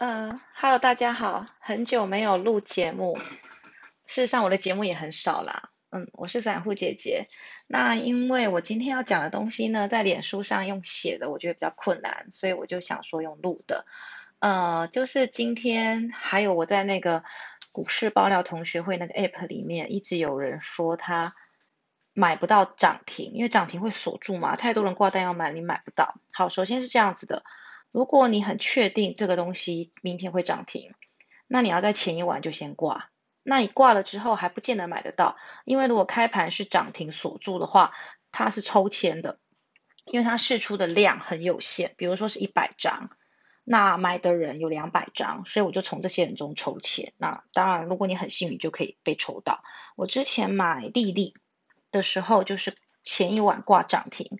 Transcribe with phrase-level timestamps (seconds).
[0.00, 3.18] 呃，Hello，大家好，很久没有录节目，
[4.06, 5.68] 事实上我的节目也很少啦。
[5.90, 7.28] 嗯，我是散户姐姐。
[7.68, 13.84] 那因为我今天要讲的东西呢，在脸书上用写的，我觉得比较困难，所以我就想说用录的。
[14.38, 17.22] 呃，就是今天还有我在那个
[17.70, 21.34] 股市爆料同学会那个 App 里面，一直有人说他
[22.14, 26.14] 买不到涨停，因为涨停会锁住嘛，太多人挂单要买，你买不到。
[26.32, 27.44] 好，首先是这样子的。
[27.92, 30.94] 如果你很确定这个东西明天会涨停，
[31.46, 33.10] 那你要在前一晚就先挂。
[33.42, 37.92] 那你挂了之后还不见得买得到，因为如果开盘是涨停锁住的话，
[38.30, 39.40] 它是抽签的，
[40.04, 43.10] 因为它试出的量很有限，比如说是一百张，
[43.64, 47.12] 那买的人有两百张，所以我就从这些人中抽签。
[47.16, 49.64] 那当然，如果你很幸运，就可以被抽到。
[49.96, 51.34] 我之前买丽丽
[51.90, 54.38] 的时候，就是前一晚挂涨停。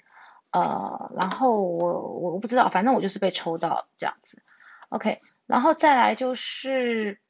[0.53, 4.43] 呃，然后我我我不知道，反正我就是被抽到这样子
[4.89, 7.21] ，OK，然后再来就是，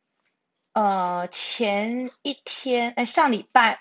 [0.73, 3.81] 呃，前一天哎，上礼拜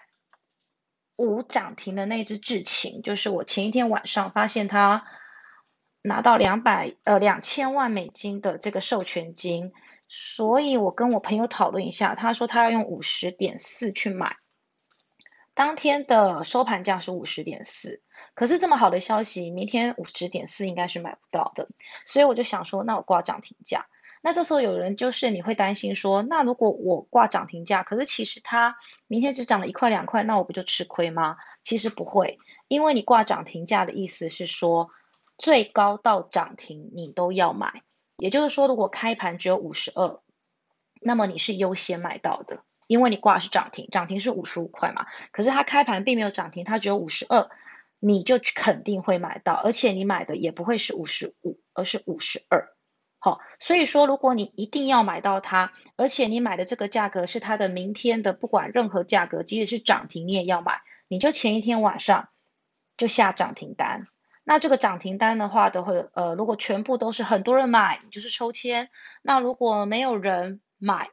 [1.15, 5.05] 五涨停的那只智勤，就是我前一天晚上发现它
[6.01, 9.71] 拿到两百呃两千万美金的这个授权金，
[10.09, 14.35] 所以我跟我朋友讨论一下，他说他要用五十点四去买。
[15.59, 18.01] 当天的收盘价是五十点四，
[18.33, 21.67] 可是这么好的消息，明天五十点四应该是买不到的，
[22.05, 23.87] 所以我就想说，那我挂涨停价。
[24.21, 31.35] 那这时候有人就是你会担心说，那如果我挂涨停价，可是其实它明天只涨了一块两块，那我不就吃亏吗？
[31.61, 32.37] 其实不会，
[32.69, 34.91] 因为你挂涨停价的意思是说，
[35.37, 37.83] 最高到涨停你都要买，
[38.15, 40.21] 也就是说，如果开盘只有五十二，
[41.01, 42.63] 那么你是优先买到的。
[42.89, 47.47] 因为你挂的是涨停，涨停是五十五块嘛，可是它开盘并没有涨停，它只有五十二，
[47.99, 52.73] 你就肯定会买到，而且你买的也不会是五十五，而是五十二。
[53.19, 62.29] 好，所以说如果你一定要买到它，而且你买的这个价格是它的明天的，不管任何价格，即使是涨停你也要买，你就前一天晚上
[62.97, 64.07] 就下涨停单。
[64.43, 68.87] 那这个涨停单的话，都会呃，如果全部都是很多人买，你就是抽签；
[69.21, 71.11] 那如果没有人买，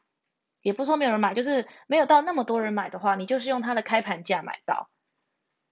[0.67, 4.91] 也不说没有人买，就是没有到那么多人买的话，你就是用它的开盘价买到。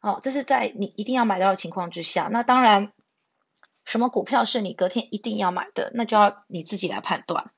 [0.00, 2.28] 哦，这是在你一定要买到的情况之下。
[2.30, 2.92] 那当然，
[3.84, 7.50] 什么股票是你隔天一定要买的，那就要你自己来判断。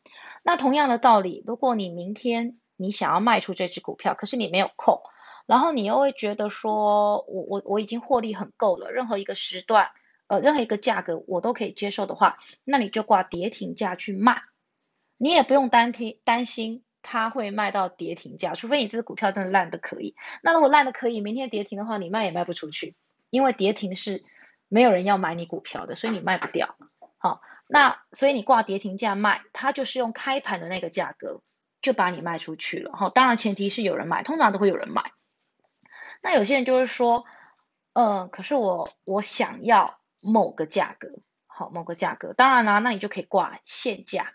[0.42, 5.02] 那同样的道理，如果你明天你想要卖出这只股票，可是你没有空，
[5.44, 9.90] 然后你又会觉得说，我我我已经获利很够了，任何一个时段，
[10.26, 14.40] 呃，任何一个价格我都可以接受的话，那你就挂跌停价去卖，
[15.18, 16.82] 你也不用担心担心。
[17.08, 20.16] 它会卖到跌停价，除非你这只股票真的烂的可以。
[20.42, 22.96] 那如果烂的可以，明天跌停的话，你卖也卖不出去，
[23.30, 24.24] 因为跌停是
[24.66, 26.76] 没有人要买你股票的，所以你卖不掉。
[27.16, 31.42] 好，那所以你挂跌停价卖，它就是用开盘的那个价格
[31.80, 32.92] 就把你卖出去了。
[32.96, 35.12] 好，当然前提是有人买，通常都会有人买。
[36.22, 37.24] 那有些人就是说，
[37.92, 44.32] 嗯，可是我我想要某个价格，好，某个价格，当然啦，那你就可以挂现价。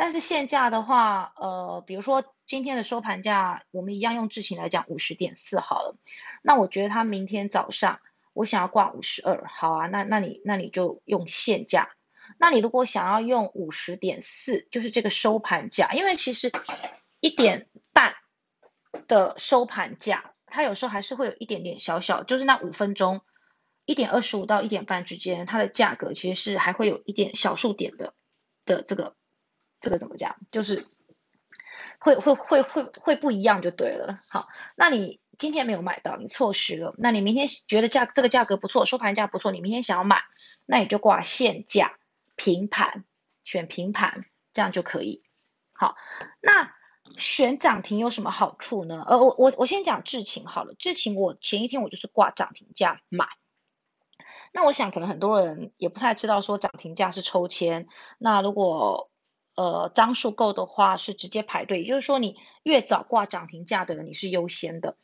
[0.00, 5.96] 但是现价的话，呃，比如说今天的收盘价，我们一样用智勤来讲，五十点四好了。
[6.40, 7.98] 那我觉得它明天早上
[8.32, 11.90] 我想要挂五十二，好啊，那那你那你就用现价。
[12.38, 16.52] 那你如果想要用五十点四，就是这个收盘价，因为其实
[17.18, 18.14] 一点半
[19.08, 23.22] 的收盘价，它有时候还是会有一点点小小，就是那五分钟
[23.84, 28.14] 一点二十五到一点半之间，它的价格其实是还会有一点小数点的
[28.64, 29.17] 的这个。
[29.80, 30.36] 这个怎么讲？
[30.50, 30.86] 就是
[31.98, 34.18] 会会会会会不一样就对了。
[34.30, 34.46] 好，
[34.76, 36.94] 那你今天没有买到，你错失了。
[36.98, 40.22] 那你明天觉得价这个价格不错，收盘价不错，你明天想要买，
[40.66, 41.98] 那你就挂现价
[42.36, 43.04] 平盘，
[43.42, 45.22] 选平盘，这样就可以。
[45.72, 45.96] 好，
[46.40, 46.72] 那
[47.16, 49.04] 选涨停有什么好处呢？
[49.06, 53.26] 呃，我我我先讲智勤好了，智勤我前一天我就是挂涨停价买。
[54.52, 57.86] 那我想可能很多人也不太知道说涨停价是抽签，
[58.18, 59.10] 那如果
[59.58, 64.94] 呃，张数够的话是直接排队，也就是说你越早挂涨停价的人你是优先的。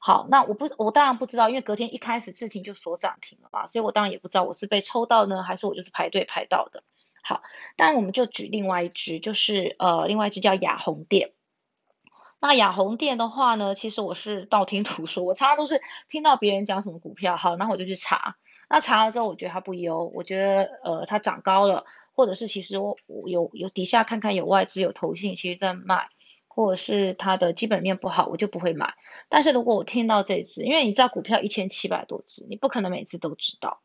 [0.00, 6.82] 好，那我不我当然不知道，因为隔天一开始置停就锁涨停了嘛，所以我当然也不知道我是被抽到呢，还是我就是排队排到的。
[7.22, 7.42] 好，
[7.76, 11.30] 但我们就举另外一只，就是呃另外一只叫雅红店。
[12.40, 18.34] 那雅红店的话呢，其实我是道听途说，我常常都是听到别人讲什么股票，好，那我就去查。
[18.72, 21.86] 那查了之后，我觉得它不优，我觉得呃它涨高了，
[22.20, 26.10] 或者是其实我有有底下看看有外资有投信其实在卖，
[26.48, 28.92] 或者是它的基本面不好，我就不会买。
[29.30, 33.80] 但是如果我听到这只，因为你知道股票一千七百多只，你不可能每次都知道，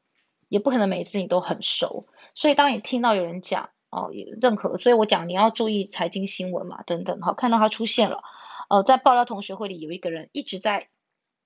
[0.49, 4.11] 也不可能每次你都很熟，所以当你听到有人讲哦，
[4.41, 8.21] 任何，所以我讲你要注意财经新闻嘛，等等，好，看到它出现了，
[8.69, 10.89] 呃，在爆料同学会里有一个人一直在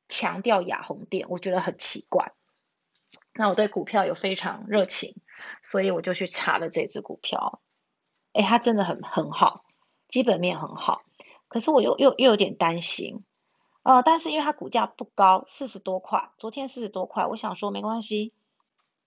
[0.07, 2.31] 强调雅红店，我觉得很奇怪。
[3.33, 5.15] 那我对股票有非常热情，
[5.61, 7.61] 所以我就去查了这只股票，
[8.33, 9.65] 哎，它真的很很好，
[10.07, 11.01] 基本面很好，
[11.47, 13.23] 可是我又又又有点担心，
[13.83, 18.33] 呃，但是因为它股价不高，四十多块，昨天四十多块，我想说没关系。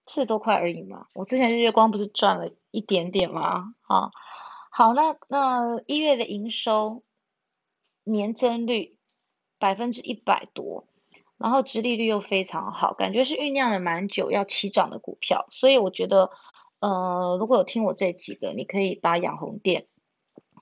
[0.05, 3.73] 四十多块而已嘛，我之前日月光不是赚了一点点吗？
[3.82, 4.11] 啊，
[4.69, 7.05] 好，那那一月的营收
[8.02, 8.99] 年增率
[9.61, 10.88] 百分之一百多，
[11.42, 16.30] 然后殖利率又非常好，感觉是酝酿了蛮久要起涨的股票，所以我觉得，
[16.80, 19.86] 呃，如果有听我这几个，你可以把养红店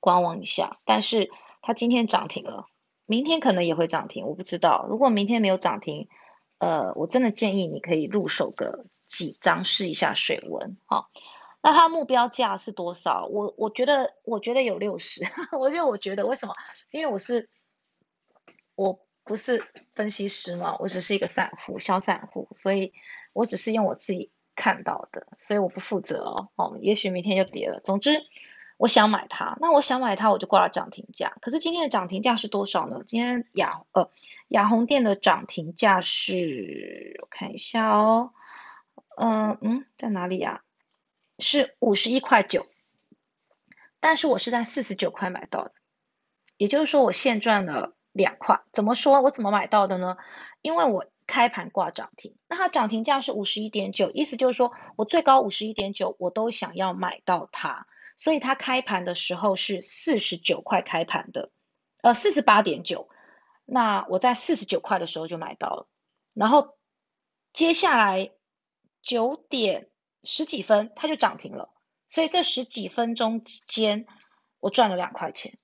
[0.01, 1.31] 观望一下，但是
[1.63, 2.67] 它今天涨停了，
[3.07, 6.09] 明天可能也会涨停，我不知道，如果明天没有涨停，
[6.59, 8.87] 呃，我真的建议你可以入手个。
[9.11, 11.09] 几张试一下水温哈，
[11.65, 13.27] 那它目标价是多少？
[13.27, 15.25] 我我觉得我觉得有六十，
[15.59, 16.55] 我就我觉得为什么？
[16.93, 17.51] 因为我是
[18.77, 19.63] 我不是
[19.93, 22.93] 分析师嘛，我只是一个散户小散户，所以
[23.33, 26.49] 我只是用我自己看到的，所以我不负责哦。
[26.57, 27.81] 哦，也许明天就跌了。
[27.81, 28.23] 总之，
[28.77, 31.37] 我想买它，那我想买它，我就挂了涨停价。
[31.41, 33.03] 可是今天的涨停价是多少呢？
[33.07, 34.11] 今天雅呃
[34.49, 38.33] 雅红店的涨停价是，我看一下哦。
[39.17, 40.63] 嗯嗯，在哪里呀？
[41.39, 42.67] 是五十一块九，
[43.99, 45.73] 但是我是在四十九块买到的，
[46.59, 48.61] 也就是说我现赚了两块。
[48.73, 49.21] 怎么说？
[49.21, 50.17] 我怎么买到的呢？
[50.63, 57.87] 因为我开盘挂涨停，那它涨停价是五十一点九，意思就是说我最高五十一点九，我都想要买到它，
[58.17, 61.51] 所以它开盘的时候是四十九块开盘的，
[62.03, 63.09] 呃，四十八点九，
[63.65, 65.89] 那我在四十九块的时候就买到了，
[66.35, 66.77] 然后
[67.53, 68.31] 接下来。
[69.03, 69.89] 九点
[70.25, 71.71] 十几分，它就涨停了，
[72.07, 74.05] 所以这十几分钟间，
[74.59, 75.57] 我赚了两块钱。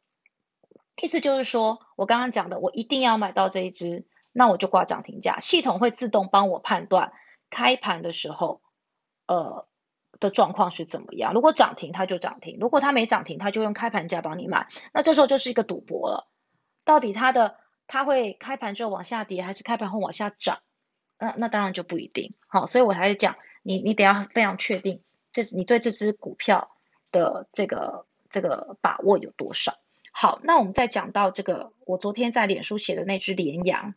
[1.00, 7.12] 意思就是说，我刚刚讲的，我一定要买到这一只，那我就挂涨停价，系统会自动帮我判断
[7.50, 8.62] 开盘的时候，
[9.26, 9.66] 呃
[10.18, 11.34] 的状况是怎么样。
[11.34, 14.68] 如果涨停，它就涨停；如果它没涨停，它就用开盘价帮你买。
[14.94, 16.26] 那这时候就是一个赌博了，
[16.84, 17.56] 到底它的
[17.86, 20.58] 它会开盘之后往下跌，还是开盘后往下涨？
[21.18, 25.02] 那那当然就不一定，好，所以我还是讲，你你得要非常确定，
[25.32, 26.70] 这你对这只股票
[27.10, 29.74] 的这个这个把握有多少。
[30.18, 33.94] 好，那我们再讲到这个，我昨天在脸书写的那只连阳，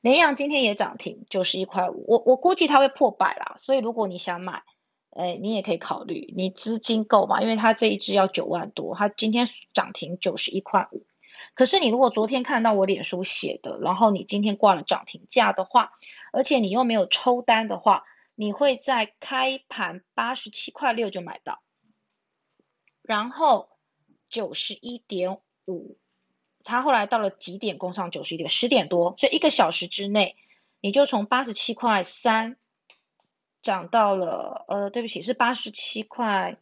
[0.00, 4.62] 连阳今天也涨停，九十一块五，我我估计它会破百啦，所以如果你想买，
[5.10, 7.42] 哎，你也可以考虑，你资金够嘛？
[7.42, 11.04] 因为它这一只要九万多，它今天涨停九十一块五。
[11.52, 15.92] 可是你如果昨天看到我脸书写的，然后你今天挂了涨停价的话，
[16.32, 18.04] 而且你又没有抽单的话，
[18.34, 21.60] 你会在开盘八十七块六就买到，
[23.02, 23.68] 然后
[24.34, 25.96] 九十一点五，
[26.64, 28.50] 它后来到了几点攻上九十一点？
[28.50, 30.34] 十点多，所以一个小时之内，
[30.80, 32.56] 你就从八十七块三
[33.62, 36.58] 涨到了，呃，对不起，是八十七块。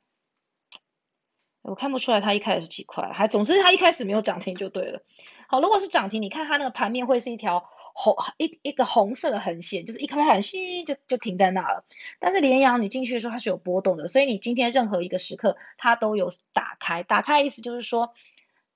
[1.62, 5.00] 我看不出来它一开始是几块，还总之它一开始没有涨停就对了。
[5.46, 11.84] 好，如果是涨停，你看它那个盘面会是一条红一一个红色的横线，就是一开盘线就就停在那了。
[12.18, 18.12] 但是连阳你进去的时候它是有波动的，所以你今天任何一个时刻它都有打开，打开意思就是说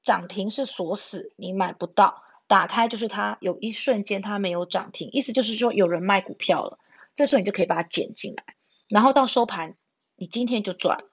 [0.04, 6.78] 涨停是锁死，你买不到；打开就是它有一瞬间它没有涨停，意思就是说有人卖股票了，
[7.14, 8.54] 这时候你就可以把它捡进来，
[8.88, 9.74] 然后到收盘
[10.14, 11.04] 你今天就赚。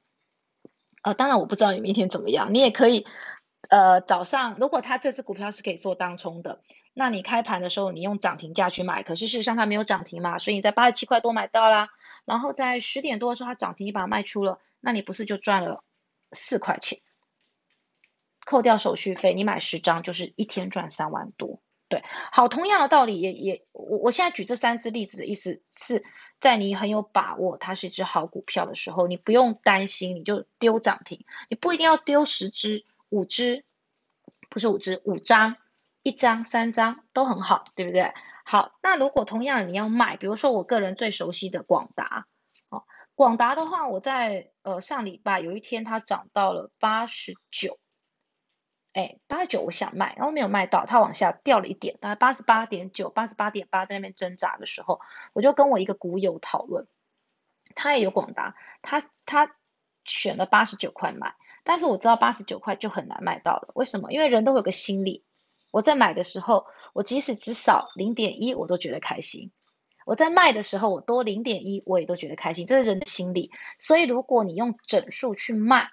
[1.02, 3.06] 呃，当然我不知道你明天怎么样，你也可以，
[3.68, 6.62] 呃，早上如果它这只股票是可以做当冲的，
[6.94, 11.90] 那你开盘的时候你用涨停价去买，可是事实上它没有涨停嘛，所以你在八十七块多买到啦，
[12.24, 15.84] 然后在十点多的时候它涨停，你把它卖出了，那你不是就赚了
[16.34, 17.00] 四块钱？
[18.46, 21.62] 扣掉手续费，你买十张就是一天赚三万多。
[21.88, 26.04] 对，好，同样的道理也也，我我现在举这三只例子的意思是
[26.40, 33.64] 在你很有把握它是一只好股票的时候，你不用担心，你就丢涨停，你不一定要丢十只、五只，
[34.50, 35.56] 不是五只，五张、
[36.02, 38.14] 一张、三张都很好，对不对？
[38.44, 42.26] 好，那如果同样你要卖，比如说我个人最熟悉的广达，
[42.70, 47.80] 哦，广达的话，我在呃上礼拜有一天它涨到了八十九。
[48.94, 55.02] 哎，八十九我想卖，然后没有卖到，它往下掉了一点，大概八十八点九、八十八点八，在那边挣扎的时候，
[55.34, 56.88] 我就跟我一个股友讨论，
[57.74, 59.56] 他也有广达，他他
[60.06, 64.12] 选了八十九块买，但是我知道八十九块就很难卖到了，为什么？
[64.12, 65.26] 因为人都有个心理，
[65.72, 69.52] 我在买的时候，我即使只少零点一，我都觉得开心，
[70.06, 73.52] 我在卖的时候，我多零点一，我也都觉得开心，这是人的心理。
[73.80, 75.90] 所以如果你用整数去卖，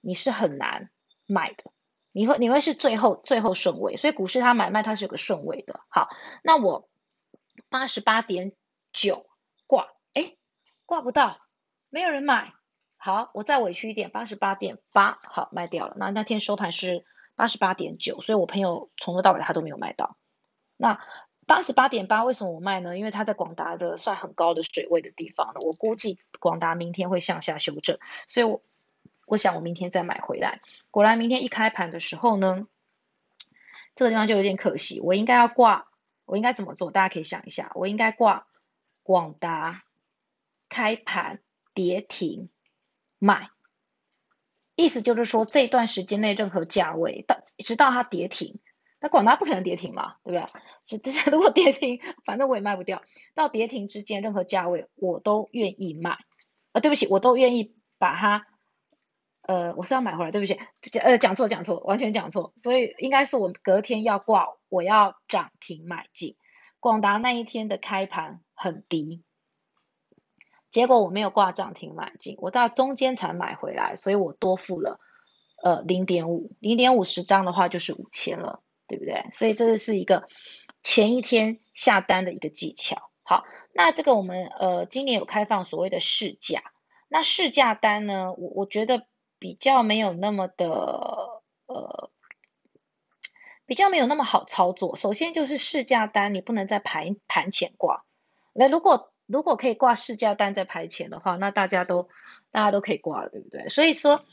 [0.00, 0.90] 你是很难
[1.26, 1.72] 卖的，
[2.12, 3.96] 你会你会是最后最后顺位。
[3.96, 5.80] 所以股市它买卖它是有个顺位的。
[5.88, 6.08] 好，
[6.42, 6.88] 那我
[7.68, 8.52] 八十八点
[8.92, 9.26] 九
[9.66, 10.36] 挂，哎，
[10.84, 11.38] 挂不到，
[11.90, 12.52] 没有人买。
[12.98, 15.94] 好，我再委屈一点，八十八点八，好卖掉了。
[15.98, 17.04] 那那天收盘是
[17.36, 20.16] 八十八点九，所以我朋友从头到尾他都没有卖到。
[20.76, 21.00] 那
[21.46, 22.98] 八十八点八为什么我卖呢？
[22.98, 28.62] 因为它在广达的算很高的水位的地方了，我估计广达明天会向下修正，所以我
[29.26, 30.60] 我想我明天再买回来。
[30.90, 32.66] 果然明天一开盘的时候呢，
[33.94, 35.88] 这个地方就有点可惜，我应该要挂，
[36.24, 36.90] 我应该怎么做？
[36.90, 38.46] 大家可以想一下，我应该挂
[39.02, 39.82] 广达
[40.68, 41.40] 开盘
[41.74, 42.50] 跌停。
[43.18, 43.48] 买，
[44.74, 48.58] 意思就是说这段时间内任何价位到直到它跌停，
[49.00, 50.46] 那广达不可能跌停嘛，对不对？
[50.84, 53.02] 是这些如果跌停，反正我也卖不掉。
[53.34, 56.18] 到跌停之间任何价位我都愿意卖，
[56.72, 58.46] 啊，对不起，我都愿意把它，
[59.42, 60.58] 呃，我是要买回来，对不起，
[60.98, 66.36] 呃，讲错讲错，完全讲错，所以应该是我隔天要挂，我要涨停买进。
[66.80, 69.22] 广达那一天的开盘很低。
[70.70, 75.00] 结果我没有挂涨停买进，我到中间才买回来，所以我多付了
[75.62, 79.26] 呃零点五，零点五十张的话就是五千了，对不对？
[79.32, 80.28] 所以这个是一个
[80.82, 83.10] 前一天下单的一个技巧。
[83.22, 86.62] 好，那这个我们呃今年有开放所谓的试驾，
[87.08, 89.06] 那试驾单呢，我我觉得
[89.38, 90.66] 比较没有那么的
[91.66, 92.10] 呃
[93.66, 94.94] 比较没有那么好操作。
[94.94, 98.04] 首先就是试驾单，你不能在盘盘前挂，
[98.52, 102.08] 那如果如果可以挂市价单在排前的话，那大家都
[102.52, 103.68] 大家都可以挂了，对不对？
[103.68, 104.24] 所以说，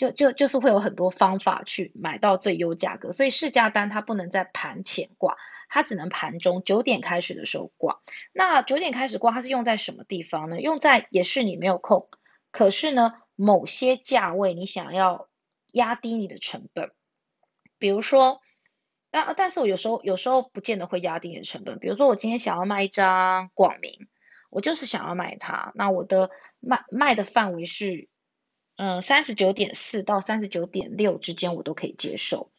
[0.00, 3.12] 就就就是会有很多方法去买到最优价格。
[3.12, 5.36] 所以市价单它不能在盘前挂，
[5.68, 8.00] 它只能盘中九点开始的时候挂。
[8.32, 10.58] 那九点开始挂，它是用在什么地方呢？
[10.58, 12.08] 用在也是你没有空，
[12.50, 15.28] 可是呢，某些价位你想要
[15.72, 16.92] 压低你的成本，
[17.78, 18.40] 比如说。
[19.10, 24.08] 但但是我有时候有时候不见得会压低你的成本，比如说我今天想要卖一张广明。
[24.50, 26.28] 我就是想要买它，那我的
[26.58, 28.08] 卖卖的范围是，
[28.82, 32.50] 嗯，三十九点四到三十九点六之间我都可以接受，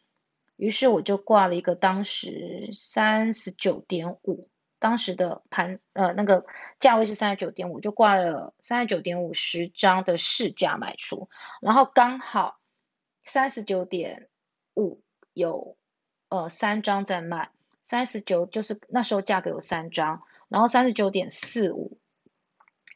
[0.54, 4.48] 于是我就挂了一个当时三十九点五，
[4.78, 6.46] 当时的盘呃那个
[6.78, 11.28] 价位是三十九点五，就挂了三十九点五十张的市价卖出，
[11.60, 12.60] 然后刚好
[13.24, 14.28] 三十九点
[14.76, 15.02] 五
[15.32, 15.76] 有
[16.28, 17.50] 呃三张在卖，
[17.82, 20.22] 三十九就是那时候价格有三张。
[20.48, 21.98] 然后三十九点四五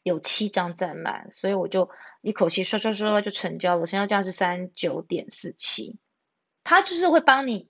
[0.07, 1.89] 有七张在卖，所以我就
[2.21, 3.85] 一口气刷刷刷就成交了。
[3.85, 5.99] 成交价是三九点四七，
[6.63, 7.67] 它就是会帮你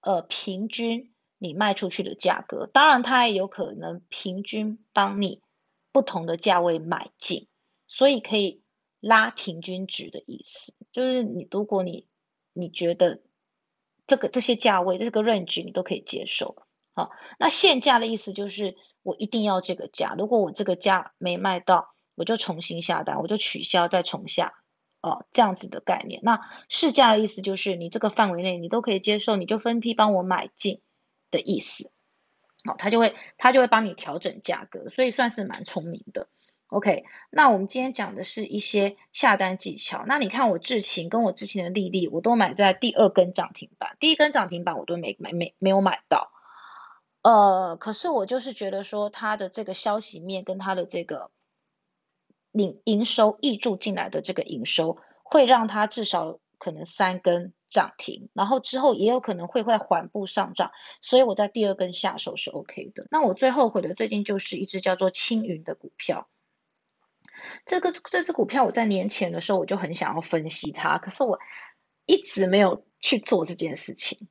[0.00, 5.42] 呃平均你卖出去的价格，当然它也有可能平均帮你
[5.92, 7.48] 不同的价位买进，
[7.86, 8.62] 所以可以
[9.00, 12.06] 拉平均值的意思，就是你如果你
[12.52, 13.22] 你觉得
[14.06, 16.65] 这个这些价位这个 range 你都可以接受。
[16.96, 24.54] 好，那限价的意思就是我一定要这个价，如果我这个价没卖到，我就重新下单，我就取消再重下，
[25.02, 26.20] 哦，这样子的概念。
[26.22, 30.80] 那市价的意思就是你这个范围内你都可以接受，你就分批帮我买进
[31.30, 31.92] 的意思。
[32.64, 36.28] 好，他就会他就会帮你调整价格，所以算是蛮聪明的。
[36.68, 40.06] OK，那我们今天讲的是一些下单技巧。
[40.08, 46.32] 那你看我智勤跟我之前的丽丽，我都买在第二根涨停板，第一根涨停板我都没没没没有买到。
[47.26, 51.32] 呃，可是我就是觉得说，它的这个消息面跟它的这个
[52.52, 63.08] 营营收溢注进来的这个营收，会让它至少可能三根涨停，然后之后也有可能会会缓步上涨，所以我在第二根下手是 OK 的。
[63.10, 66.28] 那我最后悔的最近就是一只叫做青云的股票，
[67.64, 71.40] 这个这只股票我在年前的时候我就很想要分析它，可是我
[72.04, 74.28] 一直没有去做这件事情。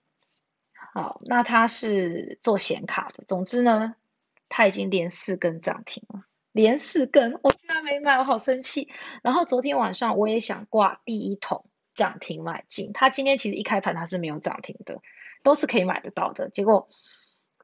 [0.96, 3.26] 好，那他是做显卡的。
[3.26, 3.96] 总之呢，
[4.48, 6.24] 他已经连四根涨停了，
[6.54, 8.88] 连四根，我居然没买，我好生气。
[9.22, 15.02] 然后昨天晚上我也想挂第一桶涨停买进，他今天其实一开盘他是没有涨停的，
[15.44, 16.88] 都是可以买得到的，结果。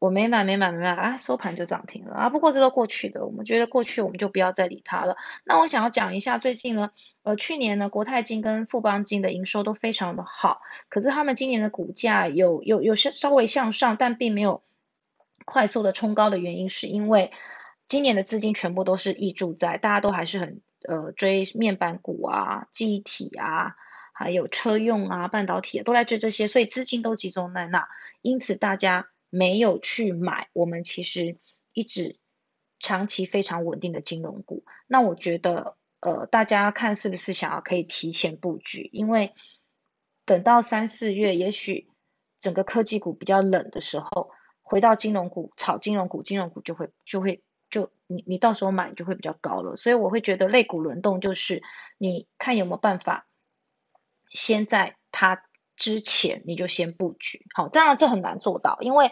[0.02, 1.18] 我没买，没买，没买啊！
[1.18, 2.30] 收盘就涨停了啊！
[2.32, 5.16] 不过这都过去的，我们觉得过去我们就不要再理它了。
[5.44, 6.90] 那我想要讲一下最近呢，
[7.22, 14.64] 呃，去年呢，国泰金跟富邦金的营收都非常的好，可是他们今年的股价有有有些稍微向上，但并没有
[15.46, 17.32] 快速的冲高的原因，是因为
[17.88, 23.76] 今年的资金全部都是溢住在，大家都还是很呃追面板股啊、记忆体啊，
[24.14, 27.88] 还有车用啊、半导体都在追这些，所以资金都集中在那，
[28.24, 29.06] 因此大家。
[29.32, 31.40] 没有去买，我们其实
[31.74, 32.20] 一直
[32.80, 34.64] 长期非常稳定的金融股。
[34.88, 38.90] 那我觉得，呃，大家看是不是想要可以提前布局？
[38.92, 39.34] 因为
[40.26, 41.88] 等到三四月，也许
[42.40, 49.78] 整个科技股比较冷的时候，回到金融股炒金融股，金融股就会就会就你你到时候买就会比较高了。
[49.78, 51.64] 所以我会觉得类股轮动就是
[51.98, 53.28] 你看有没有办法，
[54.34, 55.44] 先在它
[55.82, 57.46] 之前你就先布局。
[57.56, 59.10] 好，当然这很难做到，因为。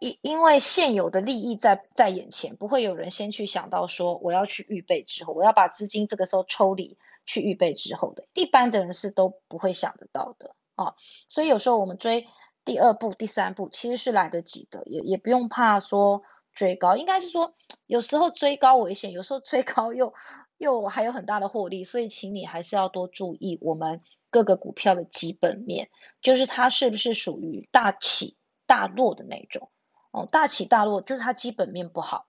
[0.00, 10.94] 因因为现有的利益在在眼前，不会有人先去想到说我要去预备之后，我要把资金这个时候抽离去预备之后的，一般的人是都不会想得到的啊。
[11.28, 12.26] 所以有时候我们追
[12.64, 17.54] 第二步、第三步其实是来得及的，也也不用怕说追高，应该是说
[17.86, 20.12] 有时候追高危险，有时候追高又
[20.58, 24.02] 又还有很大的获利，所以请你还是要多注意我们
[24.34, 28.36] 各个股票的基本面，就是它是不是属于大起
[28.66, 29.70] 大落的那种。
[30.10, 32.26] 哦，大起大落就是它基本面不好，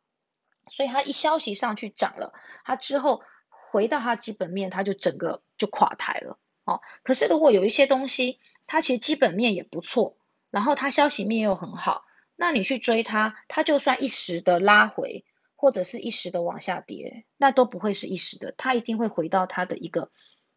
[0.67, 2.31] 所以它一消息上去涨了，
[2.63, 6.37] 它之后回到它基本面，它就整个就垮台了。
[6.63, 10.15] 哦，可是如果有一些东西，它其实基本面也不错，
[10.51, 20.11] 然后它消息面又很好，那你去追它，它就算一时的拉回，或者是一时的往下跌，那都不会是一时的，它一定会回到它的一个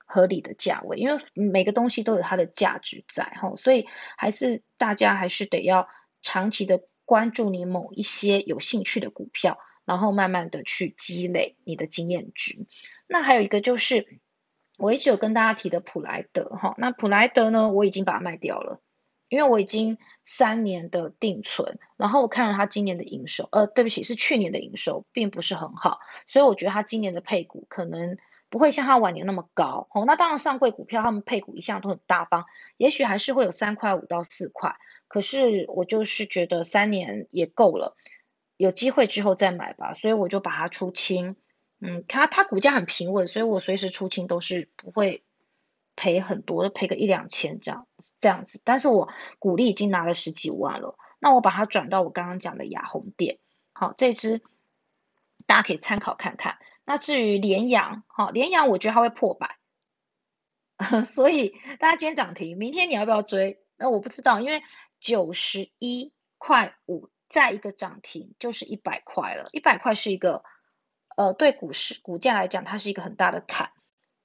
[0.09, 3.87] 合理的价位，因为每个东西都有它的价值在哈，所以
[4.17, 5.87] 还是大家还是得要
[6.23, 6.83] 长期的。
[7.09, 12.67] 关注你某一些有兴趣的股票，然后慢慢的去积累你的经验值。
[13.07, 14.21] 那还有一个就是，
[14.77, 18.83] 我一直有跟大家提的普莱德哈，那普莱德呢，我已经把它卖掉了，
[19.31, 28.19] 因为我已经三年的定存，然后我看了它今年的营收，呃，对不起，是去年的营收，并不是很好，所以我觉得它今年的配股可能
[28.51, 29.89] 不会像它往年那么高。
[29.93, 34.77] 哦，那当然上柜股票他们配股一向都很大方，也许还是会有三块五到四块。
[35.07, 37.97] 可是我就是觉得三年也够了，
[38.57, 41.37] 有机会之后再买吧，所以我就把它出清。
[41.81, 45.23] 嗯，它它股价很平稳，所以我随时出清都是不会
[45.95, 47.87] 赔很多，赔个一两千这样
[48.19, 48.61] 这样子。
[48.65, 49.09] 但是我
[49.39, 53.39] 股利已经拿了十几万了，那我把它转到我刚刚讲的雅红店，
[53.73, 54.43] 好，这支
[55.47, 56.59] 大家可以参考看看。
[56.89, 59.59] 那至于联阳，好，联阳我觉得它会破百，
[61.07, 63.63] 所以大家今天涨停，明天你要不要追？
[63.77, 64.63] 那我不知道，因为。
[65.01, 69.49] 九十一块五，再一个涨停就是一百块了。
[69.53, 70.43] 一百块是一个，
[71.17, 73.71] 呃，对股市股价来讲，它是一个很大的坎。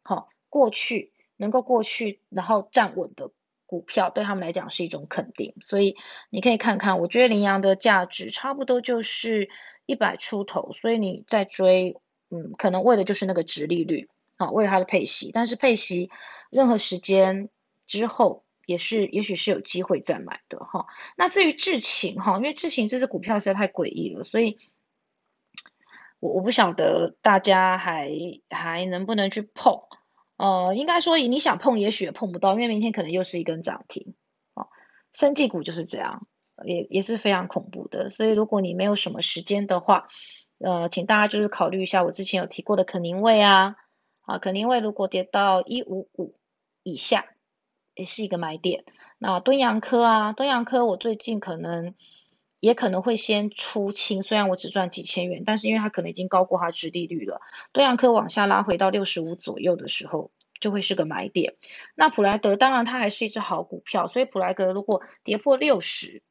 [0.02, 3.30] 好，过去能够过去然后站稳的
[3.68, 5.54] 股票，对他们来讲是一种肯定。
[5.62, 5.96] 所以
[6.32, 9.52] 你可以看看，我觉得羚羊的价值差不多就是
[9.86, 12.02] 一百出头，所以你在追，
[12.34, 15.32] 嗯，可能为的就是那个值利率，好，为了它的配息。
[15.32, 16.10] 但是配息
[16.50, 17.50] 任何时间
[17.86, 18.44] 之后。
[18.66, 20.86] 也是，也许是有机会再买的哈。
[21.18, 24.58] 那至于智勤哈，因为智勤这只股票实在太诡异了，所以
[26.22, 28.10] 我我不晓得大家还
[28.50, 29.82] 还能不能去碰。
[30.38, 34.16] 呃，应该说你想碰，也许也碰不到，因为明天可能又是一根涨停。
[34.54, 34.70] 哦，
[35.12, 36.26] 生技股就是这样，
[36.64, 38.10] 也也是非常恐怖的。
[38.10, 40.08] 所以如果你没有什么时间的话，
[40.64, 43.76] 呃，请大家就是考虑一下我之前有提过的可宁位啊，
[44.22, 46.36] 啊，可宁位如果跌到一五五
[46.82, 47.26] 以下。
[47.96, 48.86] 也是一个买点。
[49.20, 51.94] 那敦洋科啊，敦洋科我最近可能
[52.60, 57.40] 也可能会先出清，虽然我只赚几千元，但是因为它可能已经高过它值利率了，
[57.72, 61.54] 敦洋科往下拉回到六十五左右的时候，就会是个买点。
[61.94, 66.24] 那普莱德当然它还是一只好股票，所以普莱德如果跌破六十，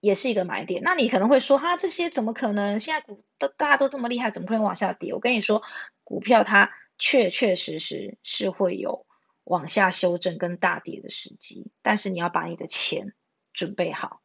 [0.00, 0.82] 也是一个买点。
[0.82, 2.80] 那你可能会说，哈，这些怎么可能？
[2.80, 5.14] 现在股都大家都这么厉害，怎么可能往下跌？
[5.14, 5.62] 我跟你说，
[6.04, 9.06] 股票它确确实实是会有。
[9.42, 13.14] 往下修正跟大跌的时机，但是你要把你的钱
[13.52, 14.20] 准备好，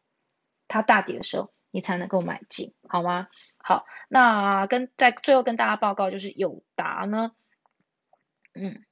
[0.68, 3.28] 它大跌的时候你才能够买进，好吗？
[3.58, 7.32] 好，那跟在最后跟大家报告就是友达呢，
[8.54, 8.84] 嗯，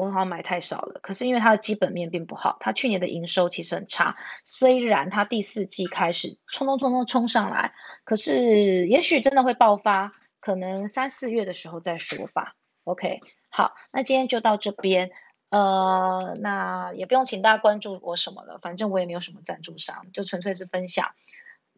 [0.00, 7.72] 我好像买太少了，可是因为它的基本面并不好，它去年的营收其实很差，虽然它第四季开始冲冲冲冲冲上来，
[8.04, 10.10] 可是也许真的会爆发，
[10.40, 12.54] 可能三四月的时候再说吧。
[12.84, 15.10] OK，好，那今天就到这边。
[15.50, 21.10] 呃，那也不用请大家关注我什么了，反正我也没有什么赞助商，就纯粹是分享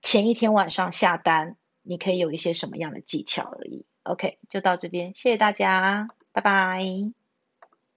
[0.02, 3.87] 前一天晚上下单，你可以有一些什么样的技巧而已。
[4.02, 6.82] OK，就到这边，谢谢大家，拜拜。